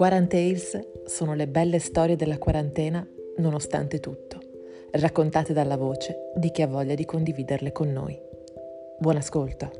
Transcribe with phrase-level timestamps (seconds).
[0.00, 3.06] Quarantales sono le belle storie della quarantena
[3.36, 4.38] nonostante tutto,
[4.92, 8.18] raccontate dalla voce di chi ha voglia di condividerle con noi.
[8.98, 9.70] Buon ascolto!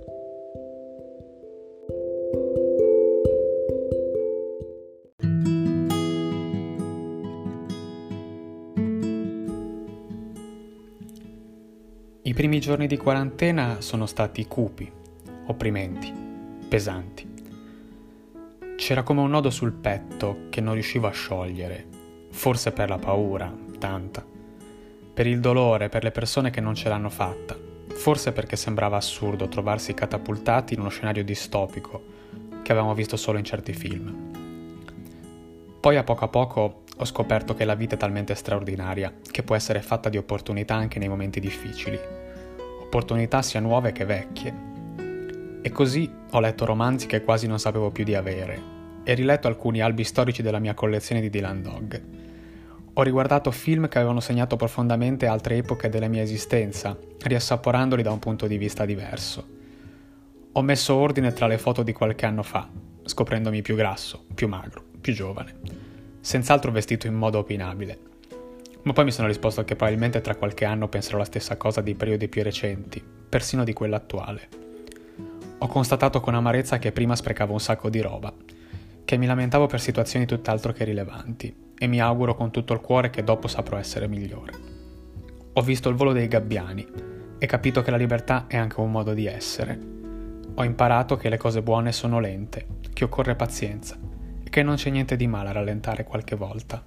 [12.21, 14.93] I primi giorni di quarantena sono stati cupi,
[15.47, 16.13] opprimenti,
[16.69, 17.40] pesanti.
[18.91, 21.87] C'era come un nodo sul petto che non riuscivo a sciogliere,
[22.31, 24.27] forse per la paura, tanta,
[25.15, 29.47] per il dolore, per le persone che non ce l'hanno fatta, forse perché sembrava assurdo
[29.47, 32.03] trovarsi catapultati in uno scenario distopico
[32.65, 34.13] che avevamo visto solo in certi film.
[35.79, 39.55] Poi a poco a poco ho scoperto che la vita è talmente straordinaria che può
[39.55, 41.97] essere fatta di opportunità anche nei momenti difficili,
[42.81, 44.55] opportunità sia nuove che vecchie,
[45.63, 49.81] e così ho letto romanzi che quasi non sapevo più di avere e riletto alcuni
[49.81, 52.03] albi storici della mia collezione di Dylan Dog.
[52.95, 58.19] Ho riguardato film che avevano segnato profondamente altre epoche della mia esistenza, riassaporandoli da un
[58.19, 59.47] punto di vista diverso.
[60.53, 62.69] Ho messo ordine tra le foto di qualche anno fa,
[63.05, 65.55] scoprendomi più grasso, più magro, più giovane,
[66.21, 67.99] senz'altro vestito in modo opinabile.
[68.83, 71.95] Ma poi mi sono risposto che probabilmente tra qualche anno penserò la stessa cosa dei
[71.95, 74.49] periodi più recenti, persino di quello attuale.
[75.59, 78.33] Ho constatato con amarezza che prima sprecavo un sacco di roba,
[79.11, 83.11] che mi lamentavo per situazioni tutt'altro che rilevanti, e mi auguro con tutto il cuore
[83.11, 84.53] che dopo saprò essere migliore.
[85.55, 86.87] Ho visto il volo dei gabbiani
[87.37, 89.77] e capito che la libertà è anche un modo di essere.
[90.55, 93.99] Ho imparato che le cose buone sono lente, che occorre pazienza
[94.45, 96.81] e che non c'è niente di male a rallentare qualche volta,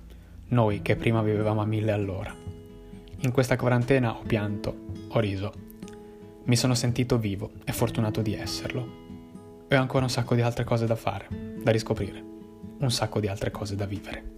[0.48, 2.34] noi che prima vivevamo a mille all'ora.
[3.18, 4.74] In questa quarantena ho pianto,
[5.10, 5.52] ho riso
[6.46, 9.02] mi sono sentito vivo e fortunato di esserlo.
[9.68, 12.22] E ho ancora un sacco di altre cose da fare, da riscoprire,
[12.80, 14.32] un sacco di altre cose da vivere.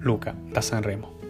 [0.00, 1.27] Luca, da Sanremo.